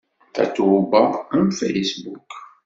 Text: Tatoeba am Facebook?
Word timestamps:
Tatoeba 0.35 1.01
am 1.35 1.47
Facebook? 1.57 2.29